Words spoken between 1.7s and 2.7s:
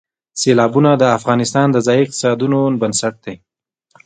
د ځایي اقتصادونو